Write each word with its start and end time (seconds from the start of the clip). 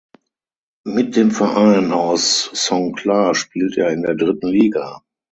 Mit 0.87 1.15
dem 1.15 1.29
Verein 1.29 1.91
aus 1.91 2.45
Songkhla 2.55 3.35
spielt 3.35 3.77
er 3.77 3.91
in 3.91 4.01
dritten 4.17 4.47
Liga. 4.47 5.03